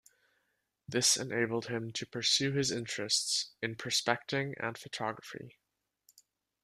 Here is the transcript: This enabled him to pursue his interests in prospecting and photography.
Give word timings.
This 0.87 1.15
enabled 1.15 1.67
him 1.67 1.91
to 1.91 2.07
pursue 2.07 2.53
his 2.53 2.71
interests 2.71 3.51
in 3.61 3.75
prospecting 3.75 4.55
and 4.59 4.75
photography. 4.75 5.59